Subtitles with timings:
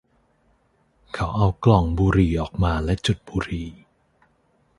[1.13, 3.69] เขาเอากล่องบุหรี่ออกมาและจุดบุหรี่